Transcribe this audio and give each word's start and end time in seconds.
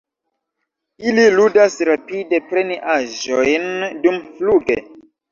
Ili 1.09 1.25
ludas 1.33 1.75
rapide 1.89 2.39
preni 2.51 2.77
aĵojn 2.93 3.67
dumfluge. 4.07 4.79